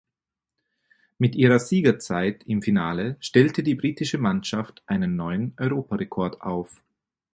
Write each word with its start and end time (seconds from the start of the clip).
Mit 1.19 1.35
ihrer 1.35 1.59
Siegerzeit 1.59 2.41
im 2.47 2.63
Finale 2.63 3.17
stellte 3.19 3.61
die 3.61 3.75
britische 3.75 4.17
Mannschaft 4.17 4.81
einen 4.87 5.15
neuen 5.15 5.53
Europarekord 5.59 6.41
auf. 6.41 6.81